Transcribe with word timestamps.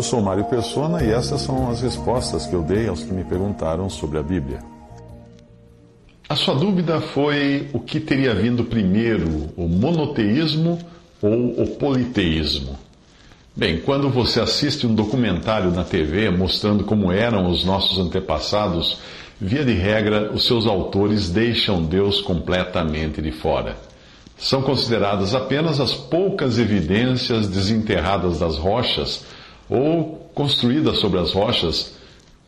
Eu 0.00 0.04
sou 0.04 0.22
Mário 0.22 0.46
Persona 0.46 1.04
e 1.04 1.10
essas 1.10 1.42
são 1.42 1.70
as 1.70 1.82
respostas 1.82 2.46
que 2.46 2.54
eu 2.54 2.62
dei 2.62 2.88
aos 2.88 3.02
que 3.02 3.12
me 3.12 3.22
perguntaram 3.22 3.90
sobre 3.90 4.16
a 4.18 4.22
Bíblia. 4.22 4.60
A 6.26 6.34
sua 6.34 6.54
dúvida 6.54 7.02
foi 7.02 7.68
o 7.74 7.80
que 7.80 8.00
teria 8.00 8.34
vindo 8.34 8.64
primeiro, 8.64 9.50
o 9.58 9.68
monoteísmo 9.68 10.78
ou 11.20 11.62
o 11.62 11.66
politeísmo? 11.76 12.78
Bem, 13.54 13.78
quando 13.80 14.08
você 14.08 14.40
assiste 14.40 14.86
um 14.86 14.94
documentário 14.94 15.70
na 15.70 15.84
TV 15.84 16.30
mostrando 16.30 16.82
como 16.82 17.12
eram 17.12 17.50
os 17.50 17.62
nossos 17.62 17.98
antepassados, 17.98 19.00
via 19.38 19.66
de 19.66 19.74
regra, 19.74 20.32
os 20.32 20.46
seus 20.46 20.66
autores 20.66 21.28
deixam 21.28 21.82
Deus 21.82 22.22
completamente 22.22 23.20
de 23.20 23.32
fora. 23.32 23.76
São 24.38 24.62
consideradas 24.62 25.34
apenas 25.34 25.78
as 25.78 25.92
poucas 25.92 26.58
evidências 26.58 27.48
desenterradas 27.48 28.38
das 28.38 28.56
rochas 28.56 29.26
ou 29.70 30.30
construídas 30.34 30.98
sobre 30.98 31.20
as 31.20 31.32
rochas 31.32 31.94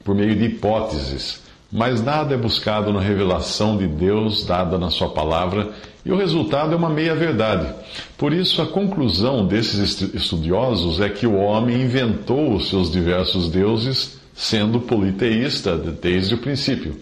por 0.05 0.15
meio 0.15 0.35
de 0.35 0.47
hipóteses, 0.47 1.41
mas 1.71 2.03
nada 2.03 2.35
é 2.35 2.37
buscado 2.37 2.93
na 2.93 3.01
revelação 3.01 3.77
de 3.77 3.87
Deus 3.87 4.45
dada 4.45 4.77
na 4.77 4.91
Sua 4.91 5.09
palavra 5.09 5.71
e 6.05 6.11
o 6.11 6.17
resultado 6.17 6.73
é 6.73 6.77
uma 6.77 6.91
meia-verdade. 6.91 7.73
Por 8.19 8.33
isso, 8.33 8.61
a 8.61 8.67
conclusão 8.67 9.47
desses 9.47 10.01
estudiosos 10.13 11.01
é 11.01 11.09
que 11.09 11.27
o 11.27 11.37
homem 11.37 11.83
inventou 11.83 12.55
os 12.55 12.69
seus 12.69 12.91
diversos 12.91 13.49
deuses, 13.49 14.19
sendo 14.35 14.81
politeísta 14.81 15.77
desde 15.77 16.35
o 16.35 16.39
princípio. 16.39 16.97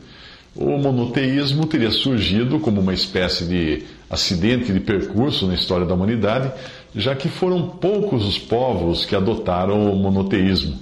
O 0.55 0.77
monoteísmo 0.77 1.65
teria 1.67 1.91
surgido 1.91 2.59
como 2.59 2.81
uma 2.81 2.93
espécie 2.93 3.45
de 3.47 3.85
acidente 4.11 4.73
de 4.73 4.81
percurso 4.81 5.47
na 5.47 5.55
história 5.55 5.87
da 5.87 5.95
humanidade, 5.95 6.53
já 6.95 7.15
que 7.15 7.29
foram 7.29 7.69
poucos 7.69 8.27
os 8.27 8.39
povos 8.39 9.05
que 9.05 9.15
adotaram 9.17 9.93
o 9.93 9.97
monoteísmo. 9.97 10.79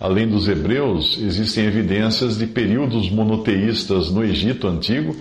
Além 0.00 0.28
dos 0.28 0.48
hebreus, 0.48 1.18
existem 1.20 1.64
evidências 1.64 2.36
de 2.38 2.46
períodos 2.46 3.08
monoteístas 3.10 4.10
no 4.10 4.24
Egito 4.24 4.66
Antigo 4.66 5.16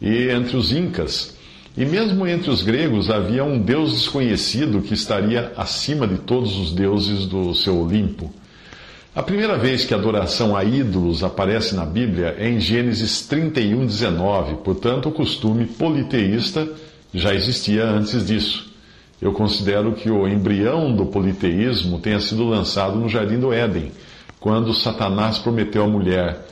e 0.00 0.28
entre 0.28 0.56
os 0.56 0.72
Incas 0.72 1.36
e 1.76 1.84
mesmo 1.84 2.26
entre 2.26 2.50
os 2.50 2.62
gregos 2.62 3.10
havia 3.10 3.44
um 3.44 3.58
deus 3.58 3.92
desconhecido 3.92 4.80
que 4.80 4.94
estaria 4.94 5.52
acima 5.56 6.08
de 6.08 6.16
todos 6.16 6.56
os 6.56 6.72
deuses 6.72 7.26
do 7.26 7.54
seu 7.54 7.78
Olimpo. 7.78 8.32
A 9.14 9.22
primeira 9.22 9.58
vez 9.58 9.84
que 9.84 9.92
a 9.92 9.96
adoração 9.96 10.56
a 10.56 10.64
ídolos 10.64 11.22
aparece 11.22 11.74
na 11.74 11.84
Bíblia 11.84 12.34
é 12.38 12.48
em 12.48 12.60
Gênesis 12.60 13.26
31, 13.26 13.86
19, 13.86 14.56
portanto, 14.56 15.10
o 15.10 15.12
costume 15.12 15.66
politeísta 15.66 16.66
já 17.12 17.34
existia 17.34 17.84
antes 17.84 18.26
disso. 18.26 18.65
Eu 19.20 19.32
considero 19.32 19.94
que 19.94 20.10
o 20.10 20.28
embrião 20.28 20.94
do 20.94 21.06
politeísmo 21.06 21.98
tenha 21.98 22.20
sido 22.20 22.44
lançado 22.44 22.98
no 22.98 23.08
Jardim 23.08 23.38
do 23.38 23.52
Éden, 23.52 23.90
quando 24.38 24.74
Satanás 24.74 25.38
prometeu 25.38 25.84
à 25.84 25.88
mulher: 25.88 26.46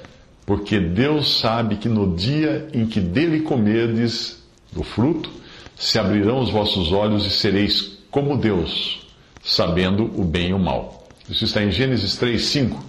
Porque 0.46 0.80
Deus 0.80 1.40
sabe 1.40 1.76
que 1.76 1.88
no 1.88 2.16
dia 2.16 2.68
em 2.72 2.86
que 2.86 3.00
dele 3.00 3.40
comerdes, 3.40 4.42
do 4.72 4.82
fruto, 4.82 5.30
se 5.76 5.98
abrirão 5.98 6.40
os 6.40 6.50
vossos 6.50 6.92
olhos 6.92 7.26
e 7.26 7.30
sereis 7.30 7.98
como 8.10 8.36
Deus, 8.36 9.06
sabendo 9.42 10.04
o 10.18 10.24
bem 10.24 10.50
e 10.50 10.54
o 10.54 10.58
mal. 10.58 11.06
Isso 11.28 11.44
está 11.44 11.62
em 11.62 11.70
Gênesis 11.70 12.16
3, 12.16 12.42
5. 12.42 12.84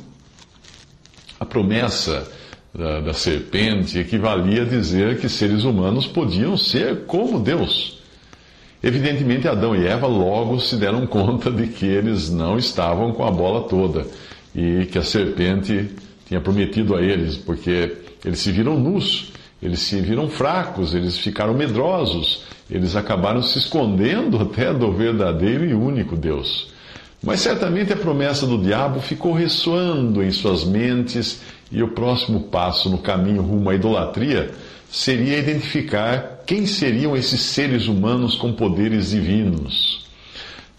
A 1.40 1.46
promessa 1.46 2.30
da, 2.74 3.02
da 3.02 3.14
serpente 3.14 3.98
equivalia 3.98 4.64
a 4.64 4.66
dizer 4.66 5.20
que 5.20 5.30
seres 5.30 5.64
humanos 5.64 6.08
podiam 6.08 6.58
ser 6.58 7.06
como 7.06 7.40
Deus. 7.40 7.95
Evidentemente, 8.84 9.48
Adão 9.48 9.76
e 9.76 9.86
Eva 9.86 10.08
logo 10.08 10.60
se 10.60 10.76
deram 10.76 11.06
conta 11.08 11.50
de 11.50 11.68
que 11.68 11.86
eles 11.86 12.30
não 12.30 12.58
estavam 12.58 13.12
com 13.12 13.26
a 13.26 13.32
bola 13.32 13.68
toda 13.68 14.06
e 14.56 14.86
que 14.86 14.98
a 14.98 15.04
serpente 15.04 15.90
tinha 16.28 16.42
prometido 16.42 16.96
a 16.96 17.02
eles, 17.02 17.38
porque 17.38 17.98
eles 18.24 18.40
se 18.40 18.52
viram 18.52 18.80
nus 18.80 19.34
eles 19.62 19.80
se 19.80 20.00
viram 20.00 20.30
fracos, 20.30 20.94
eles 20.94 21.18
ficaram 21.18 21.54
medrosos, 21.54 22.44
eles 22.70 22.96
acabaram 22.96 23.42
se 23.42 23.58
escondendo 23.58 24.38
até 24.42 24.74
do 24.74 24.92
verdadeiro 24.92 25.66
e 25.66 25.74
único 25.74 26.16
Deus. 26.16 26.68
Mas 27.26 27.42
certamente 27.42 27.92
a 27.92 27.98
promessa 27.98 28.46
do 28.46 28.56
diabo 28.56 29.02
ficou 29.02 29.34
ressoando 29.34 30.24
em 30.24 30.30
suas 30.30 30.64
mentes 30.64 31.42
e 31.72 31.82
o 31.82 31.88
próximo 31.88 32.42
passo 32.42 32.88
no 32.88 33.00
caminho 33.00 33.42
rumo 33.42 33.72
à 33.72 33.74
idolatria 33.74 34.52
seria 34.92 35.40
identificar 35.40 36.44
quem 36.46 36.68
seriam 36.68 37.18
esses 37.18 37.42
seres 37.42 37.88
humanos 37.88 38.36
com 38.36 38.54
poderes 38.54 39.10
divinos. 39.10 40.06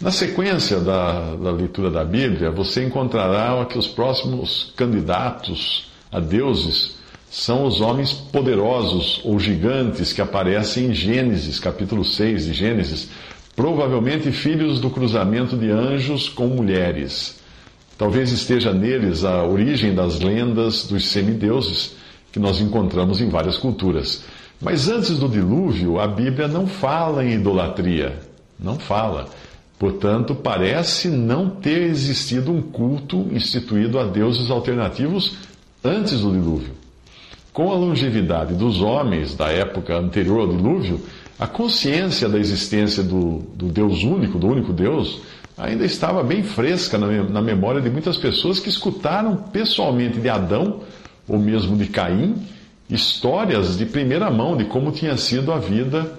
Na 0.01 0.13
sequência 0.13 0.79
da, 0.79 1.35
da 1.35 1.51
leitura 1.51 1.91
da 1.91 2.05
Bíblia, 2.05 2.49
você 2.49 2.85
encontrará 2.85 3.65
que 3.65 3.77
os 3.77 3.89
próximos 3.89 4.73
candidatos 4.77 5.91
a 6.13 6.21
deuses 6.21 6.95
são 7.29 7.65
os 7.65 7.81
homens 7.81 8.13
poderosos 8.13 9.21
ou 9.25 9.39
gigantes 9.41 10.13
que 10.13 10.23
aparecem 10.23 10.87
em 10.87 10.95
Gênesis, 10.95 11.59
capítulo 11.59 12.05
6 12.05 12.45
de 12.45 12.53
Gênesis, 12.53 13.09
provavelmente 13.57 14.31
filhos 14.31 14.79
do 14.79 14.91
cruzamento 14.91 15.57
de 15.57 15.71
anjos 15.71 16.29
com 16.29 16.47
mulheres. 16.47 17.41
Talvez 17.97 18.31
esteja 18.31 18.75
neles 18.75 19.25
a 19.25 19.43
origem 19.43 19.95
das 19.95 20.21
lendas 20.21 20.87
dos 20.87 21.07
semideuses 21.07 21.97
que 22.31 22.39
nós 22.39 22.61
encontramos 22.61 23.23
em 23.23 23.31
várias 23.31 23.57
culturas. 23.57 24.23
Mas 24.61 24.89
antes 24.89 25.19
do 25.19 25.29
dilúvio, 25.29 25.99
a 25.99 26.07
Bíblia 26.07 26.47
não 26.47 26.67
fala 26.67 27.25
em 27.25 27.33
idolatria. 27.33 28.21
Não 28.59 28.79
fala. 28.79 29.27
Portanto, 29.79 30.35
parece 30.35 31.09
não 31.09 31.49
ter 31.49 31.83
existido 31.83 32.53
um 32.53 32.61
culto 32.61 33.27
instituído 33.33 33.99
a 33.99 34.05
deuses 34.05 34.51
alternativos 34.51 35.37
antes 35.83 36.21
do 36.21 36.33
dilúvio. 36.33 36.75
Com 37.53 37.71
a 37.71 37.75
longevidade 37.75 38.55
dos 38.55 38.83
homens 38.83 39.35
da 39.35 39.49
época 39.49 39.97
anterior 39.97 40.41
ao 40.41 40.49
dilúvio, 40.49 41.01
a 41.39 41.47
consciência 41.47 42.29
da 42.29 42.39
existência 42.39 43.03
do, 43.03 43.39
do 43.55 43.67
Deus 43.67 44.03
único, 44.03 44.39
do 44.39 44.47
único 44.47 44.73
Deus, 44.73 45.21
ainda 45.57 45.85
estava 45.85 46.23
bem 46.23 46.43
fresca 46.43 46.97
na, 46.99 47.43
memória 47.43 47.81
de 47.81 47.91
muitas 47.91 48.17
pessoas 48.17 48.59
que 48.59 48.69
escutaram 48.69 49.37
pessoalmente 49.37 50.19
de 50.19 50.29
Adão, 50.29 50.81
ou 51.29 51.39
mesmo 51.39 51.77
de 51.77 51.87
Caim, 51.87 52.37
histórias 52.89 53.77
de 53.77 53.85
primeira 53.85 54.31
mão 54.31 54.57
de 54.57 54.65
como 54.65 54.93
tinha 54.93 55.17
sido 55.17 55.53
a 55.53 55.59
vida 55.59 56.11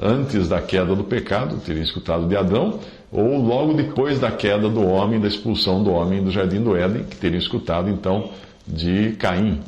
antes 0.00 0.48
da 0.48 0.60
queda 0.60 0.94
do 0.94 1.04
pecado, 1.04 1.58
teriam 1.58 1.82
escutado 1.82 2.26
de 2.26 2.36
Adão, 2.36 2.78
ou 3.10 3.36
logo 3.44 3.74
depois 3.74 4.18
da 4.18 4.30
queda 4.30 4.68
do 4.70 4.86
homem, 4.86 5.20
da 5.20 5.28
expulsão 5.28 5.82
do 5.82 5.90
homem 5.90 6.22
do 6.22 6.30
jardim 6.30 6.62
do 6.62 6.74
Éden, 6.74 7.04
que 7.04 7.16
teriam 7.16 7.38
escutado 7.38 7.90
então 7.90 8.30
de 8.66 9.12
Caim. 9.18 9.60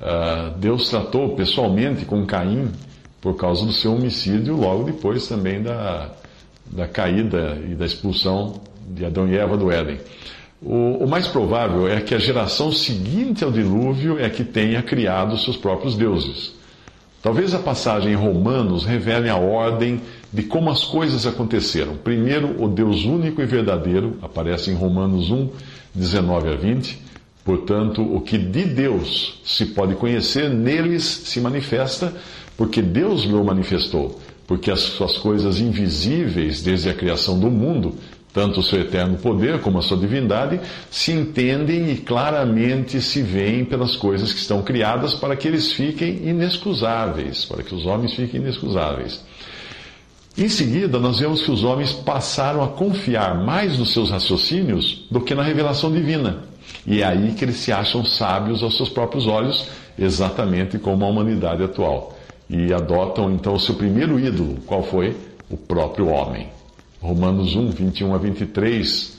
Uh, 0.00 0.58
Deus 0.58 0.88
tratou 0.88 1.34
pessoalmente 1.36 2.06
com 2.06 2.24
Caim 2.24 2.70
por 3.20 3.36
causa 3.36 3.66
do 3.66 3.72
seu 3.72 3.94
homicídio, 3.94 4.56
logo 4.56 4.84
depois 4.84 5.28
também 5.28 5.62
da, 5.62 6.10
da 6.66 6.88
caída 6.88 7.58
e 7.68 7.74
da 7.74 7.84
expulsão 7.84 8.60
de 8.88 9.04
Adão 9.04 9.28
e 9.28 9.36
Eva 9.36 9.56
do 9.56 9.70
Éden. 9.70 9.98
O, 10.62 11.04
o, 11.04 11.08
mais 11.08 11.26
provável 11.26 11.88
é 11.88 12.00
que 12.00 12.14
a 12.14 12.18
geração 12.18 12.70
seguinte 12.70 13.42
ao 13.42 13.50
dilúvio 13.50 14.18
é 14.18 14.28
que 14.28 14.44
tenha 14.44 14.82
criado 14.82 15.38
seus 15.38 15.56
próprios 15.56 15.96
deuses. 15.96 16.52
Talvez 17.22 17.54
a 17.54 17.58
passagem 17.58 18.12
em 18.12 18.16
Romanos 18.16 18.84
revele 18.84 19.28
a 19.28 19.36
ordem 19.36 20.00
de 20.32 20.42
como 20.42 20.70
as 20.70 20.84
coisas 20.84 21.26
aconteceram. 21.26 21.96
Primeiro, 21.96 22.62
o 22.62 22.68
Deus 22.68 23.04
único 23.04 23.42
e 23.42 23.46
verdadeiro, 23.46 24.16
aparece 24.22 24.70
em 24.70 24.74
Romanos 24.74 25.30
1, 25.30 25.50
19 25.94 26.48
a 26.48 26.56
20. 26.56 27.02
Portanto, 27.44 28.02
o 28.02 28.20
que 28.20 28.36
de 28.36 28.64
Deus 28.64 29.40
se 29.44 29.66
pode 29.66 29.94
conhecer, 29.94 30.50
neles 30.50 31.04
se 31.04 31.40
manifesta, 31.40 32.12
porque 32.56 32.82
Deus 32.82 33.22
lhe 33.22 33.32
manifestou. 33.32 34.20
Porque 34.46 34.70
as 34.70 34.80
suas 34.80 35.16
coisas 35.16 35.60
invisíveis 35.60 36.62
desde 36.62 36.90
a 36.90 36.94
criação 36.94 37.38
do 37.38 37.50
mundo, 37.50 37.94
tanto 38.32 38.60
o 38.60 38.62
seu 38.62 38.80
eterno 38.80 39.16
poder 39.16 39.60
como 39.60 39.78
a 39.78 39.82
sua 39.82 39.96
divindade, 39.96 40.60
se 40.90 41.12
entendem 41.12 41.90
e 41.90 41.96
claramente 41.96 43.00
se 43.00 43.22
veem 43.22 43.64
pelas 43.64 43.96
coisas 43.96 44.32
que 44.32 44.40
estão 44.40 44.62
criadas 44.62 45.14
para 45.14 45.34
que 45.34 45.48
eles 45.48 45.72
fiquem 45.72 46.28
inexcusáveis, 46.28 47.44
para 47.44 47.62
que 47.62 47.74
os 47.74 47.86
homens 47.86 48.14
fiquem 48.14 48.40
inexcusáveis. 48.40 49.24
Em 50.36 50.48
seguida, 50.48 50.98
nós 50.98 51.18
vemos 51.18 51.42
que 51.42 51.50
os 51.50 51.64
homens 51.64 51.92
passaram 51.92 52.62
a 52.62 52.68
confiar 52.68 53.42
mais 53.44 53.78
nos 53.78 53.92
seus 53.92 54.10
raciocínios 54.10 55.06
do 55.10 55.20
que 55.20 55.34
na 55.34 55.42
revelação 55.42 55.90
divina. 55.90 56.49
E 56.86 57.02
é 57.02 57.06
aí 57.06 57.32
que 57.32 57.44
eles 57.44 57.56
se 57.56 57.72
acham 57.72 58.04
sábios 58.04 58.62
aos 58.62 58.76
seus 58.76 58.88
próprios 58.88 59.26
olhos, 59.26 59.68
exatamente 59.98 60.78
como 60.78 61.04
a 61.04 61.08
humanidade 61.08 61.62
atual. 61.62 62.18
E 62.48 62.72
adotam 62.72 63.30
então 63.30 63.54
o 63.54 63.60
seu 63.60 63.74
primeiro 63.74 64.18
ídolo, 64.18 64.58
qual 64.66 64.82
foi? 64.82 65.16
O 65.48 65.56
próprio 65.56 66.08
homem. 66.08 66.48
Romanos 67.00 67.54
1, 67.54 67.70
21 67.70 68.14
a 68.14 68.18
23, 68.18 69.16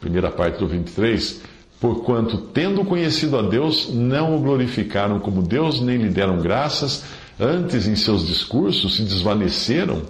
primeira 0.00 0.30
parte 0.30 0.58
do 0.58 0.66
23. 0.66 1.42
Porquanto, 1.80 2.38
tendo 2.38 2.84
conhecido 2.84 3.38
a 3.38 3.42
Deus, 3.42 3.90
não 3.92 4.36
o 4.36 4.40
glorificaram 4.40 5.20
como 5.20 5.42
Deus, 5.42 5.80
nem 5.80 5.96
lhe 5.98 6.08
deram 6.08 6.38
graças, 6.38 7.04
antes 7.38 7.86
em 7.86 7.94
seus 7.94 8.26
discursos 8.26 8.96
se 8.96 9.02
desvaneceram 9.02 10.02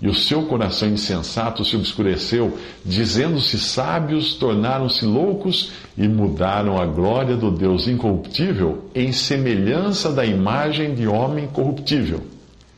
e 0.00 0.08
o 0.08 0.14
seu 0.14 0.42
coração 0.42 0.88
insensato 0.88 1.64
se 1.64 1.74
obscureceu, 1.74 2.58
dizendo-se 2.84 3.58
sábios, 3.58 4.34
tornaram-se 4.34 5.06
loucos 5.06 5.72
e 5.96 6.06
mudaram 6.06 6.78
a 6.78 6.84
glória 6.84 7.34
do 7.34 7.50
Deus 7.50 7.88
incorruptível 7.88 8.84
em 8.94 9.10
semelhança 9.12 10.12
da 10.12 10.24
imagem 10.24 10.94
de 10.94 11.06
homem 11.06 11.46
corruptível. 11.46 12.22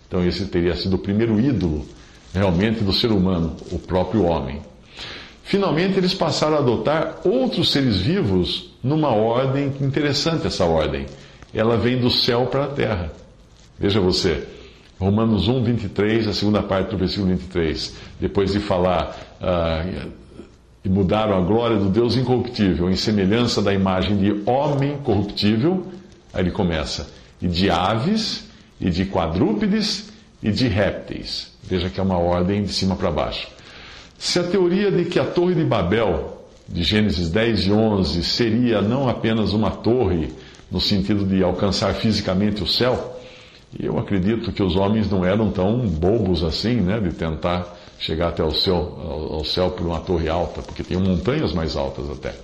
Então, 0.06 0.24
esse 0.24 0.46
teria 0.46 0.76
sido 0.76 0.94
o 0.94 0.98
primeiro 0.98 1.40
ídolo, 1.40 1.84
realmente, 2.32 2.84
do 2.84 2.92
ser 2.92 3.10
humano, 3.10 3.56
o 3.72 3.78
próprio 3.78 4.24
homem. 4.24 4.62
Finalmente, 5.42 5.98
eles 5.98 6.14
passaram 6.14 6.56
a 6.56 6.60
adotar 6.60 7.20
outros 7.24 7.72
seres 7.72 7.96
vivos 7.96 8.70
numa 8.82 9.08
ordem 9.08 9.72
interessante, 9.80 10.46
essa 10.46 10.64
ordem. 10.64 11.06
Ela 11.52 11.76
vem 11.76 11.98
do 11.98 12.10
céu 12.10 12.46
para 12.46 12.64
a 12.64 12.68
terra. 12.68 13.12
Veja 13.78 14.00
você. 14.00 14.46
Romanos 14.98 15.46
1, 15.46 15.62
23, 15.62 16.28
a 16.28 16.32
segunda 16.32 16.62
parte 16.62 16.90
do 16.90 16.98
versículo 16.98 17.28
23. 17.28 17.94
Depois 18.20 18.52
de 18.52 18.58
falar, 18.58 19.16
uh, 19.40 20.10
e 20.84 20.88
mudaram 20.88 21.36
a 21.36 21.40
glória 21.40 21.76
do 21.76 21.88
Deus 21.88 22.16
incorruptível 22.16 22.90
em 22.90 22.96
semelhança 22.96 23.60
da 23.62 23.72
imagem 23.72 24.16
de 24.16 24.42
homem 24.48 24.96
corruptível, 24.98 25.86
aí 26.32 26.42
ele 26.42 26.50
começa, 26.50 27.08
e 27.40 27.46
de 27.46 27.70
aves, 27.70 28.48
e 28.80 28.90
de 28.90 29.04
quadrúpedes, 29.04 30.10
e 30.42 30.50
de 30.50 30.66
répteis. 30.66 31.52
Veja 31.62 31.90
que 31.90 32.00
é 32.00 32.02
uma 32.02 32.18
ordem 32.18 32.62
de 32.62 32.72
cima 32.72 32.96
para 32.96 33.10
baixo. 33.10 33.48
Se 34.16 34.38
a 34.38 34.44
teoria 34.44 34.90
de 34.90 35.04
que 35.04 35.18
a 35.18 35.24
Torre 35.24 35.54
de 35.54 35.64
Babel, 35.64 36.44
de 36.68 36.82
Gênesis 36.82 37.28
10 37.28 37.66
e 37.66 37.72
11, 37.72 38.24
seria 38.24 38.80
não 38.80 39.08
apenas 39.08 39.52
uma 39.52 39.70
torre, 39.70 40.32
no 40.70 40.80
sentido 40.80 41.24
de 41.24 41.42
alcançar 41.42 41.94
fisicamente 41.94 42.62
o 42.62 42.66
céu, 42.66 43.20
e 43.76 43.84
eu 43.84 43.98
acredito 43.98 44.52
que 44.52 44.62
os 44.62 44.76
homens 44.76 45.10
não 45.10 45.24
eram 45.24 45.50
tão 45.50 45.80
bobos 45.80 46.42
assim, 46.42 46.76
né, 46.76 46.98
de 47.00 47.12
tentar 47.12 47.76
chegar 47.98 48.28
até 48.28 48.42
o 48.42 48.52
céu, 48.52 49.30
ao, 49.32 49.44
céu 49.44 49.70
por 49.70 49.86
uma 49.86 50.00
torre 50.00 50.28
alta, 50.28 50.62
porque 50.62 50.82
tem 50.82 50.96
montanhas 50.96 51.52
mais 51.52 51.76
altas 51.76 52.08
até. 52.10 52.34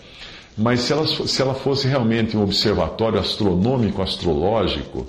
Mas 0.57 0.81
se 0.81 0.93
ela, 0.93 1.07
se 1.07 1.43
ela 1.43 1.55
fosse 1.55 1.89
realmente 1.89 2.37
um 2.37 2.43
observatório 2.43 3.19
astronômico, 3.19 4.03
astrológico, 4.03 5.07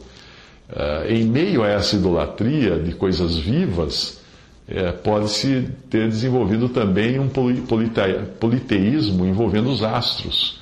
uh, 0.69 1.07
em 1.09 1.23
meio 1.23 1.63
a 1.63 1.67
essa 1.67 1.95
idolatria 1.95 2.79
de 2.79 2.93
coisas 2.93 3.35
vivas, 3.35 4.21
uh, 4.69 4.93
pode-se 5.03 5.67
ter 5.89 6.07
desenvolvido 6.07 6.69
também 6.69 7.19
um 7.19 7.27
politeísmo 8.39 9.25
envolvendo 9.25 9.69
os 9.69 9.83
astros, 9.83 10.59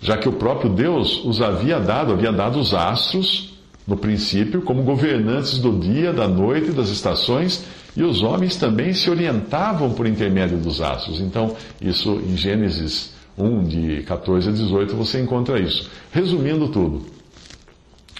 já 0.00 0.16
que 0.16 0.28
o 0.28 0.32
próprio 0.32 0.70
Deus 0.70 1.24
os 1.24 1.42
havia 1.42 1.80
dado, 1.80 2.12
havia 2.12 2.32
dado 2.32 2.58
os 2.58 2.72
astros 2.72 3.53
no 3.86 3.96
princípio, 3.96 4.62
como 4.62 4.82
governantes 4.82 5.58
do 5.58 5.78
dia, 5.78 6.12
da 6.12 6.26
noite, 6.26 6.72
das 6.72 6.88
estações, 6.88 7.64
e 7.96 8.02
os 8.02 8.22
homens 8.22 8.56
também 8.56 8.92
se 8.92 9.10
orientavam 9.10 9.92
por 9.92 10.06
intermédio 10.06 10.58
dos 10.58 10.80
astros. 10.80 11.20
Então, 11.20 11.54
isso 11.80 12.20
em 12.26 12.36
Gênesis 12.36 13.12
1, 13.36 13.64
de 13.64 14.02
14 14.02 14.48
a 14.48 14.52
18, 14.52 14.96
você 14.96 15.20
encontra 15.20 15.60
isso. 15.60 15.90
Resumindo 16.10 16.68
tudo, 16.68 17.02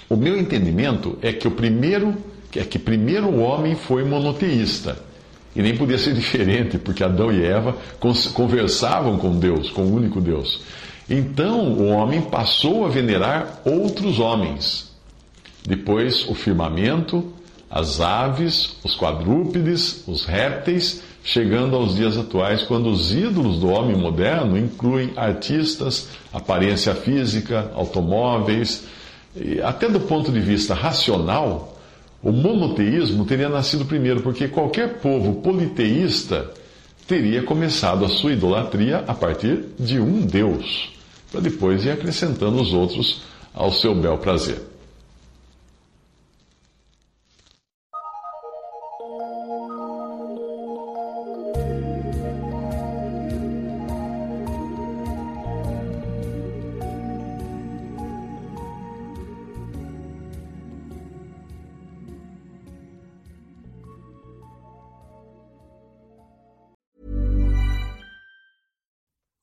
o 0.09 0.15
meu 0.15 0.37
entendimento 0.37 1.17
é 1.21 1.33
que 1.33 1.47
o 1.47 1.51
primeiro 1.51 2.15
é 2.55 2.63
que 2.63 2.79
primeiro 2.79 3.27
o 3.27 3.41
homem 3.41 3.75
foi 3.75 4.05
monoteísta. 4.05 4.97
E 5.55 5.61
nem 5.61 5.75
podia 5.75 5.97
ser 5.97 6.13
diferente, 6.15 6.77
porque 6.77 7.03
Adão 7.03 7.31
e 7.31 7.43
Eva 7.43 7.75
conversavam 8.33 9.17
com 9.17 9.37
Deus, 9.37 9.69
com 9.69 9.83
o 9.83 9.93
único 9.93 10.21
Deus. 10.21 10.61
Então 11.09 11.73
o 11.73 11.87
homem 11.87 12.21
passou 12.21 12.85
a 12.85 12.89
venerar 12.89 13.61
outros 13.65 14.19
homens. 14.19 14.94
Depois 15.67 16.27
o 16.29 16.35
firmamento, 16.35 17.33
as 17.69 17.99
aves, 17.99 18.77
os 18.83 18.95
quadrúpedes, 18.95 20.03
os 20.07 20.25
répteis, 20.25 21.01
chegando 21.23 21.75
aos 21.75 21.95
dias 21.95 22.17
atuais, 22.17 22.61
quando 22.61 22.87
os 22.87 23.11
ídolos 23.11 23.59
do 23.59 23.67
homem 23.67 23.97
moderno 23.97 24.57
incluem 24.57 25.11
artistas, 25.15 26.09
aparência 26.31 26.93
física, 26.93 27.71
automóveis. 27.75 28.83
até 29.63 29.89
do 29.89 29.99
ponto 30.01 30.31
de 30.31 30.39
vista 30.39 30.75
racional, 30.75 31.75
o 32.21 32.31
monoteísmo 32.31 33.25
teria 33.25 33.49
nascido 33.49 33.85
primeiro, 33.85 34.21
porque 34.21 34.47
qualquer 34.47 34.99
povo 34.99 35.41
politeísta 35.41 36.51
teria 37.07 37.43
começado 37.43 38.05
a 38.05 38.07
sua 38.07 38.33
idolatria 38.33 39.03
a 39.07 39.13
partir 39.13 39.65
de 39.79 39.99
um 39.99 40.21
Deus, 40.21 40.89
para 41.31 41.41
depois 41.41 41.85
ir 41.85 41.91
acrescentando 41.91 42.61
os 42.61 42.71
outros 42.71 43.21
ao 43.53 43.71
seu 43.71 43.95
bel 43.95 44.17
prazer. 44.17 44.74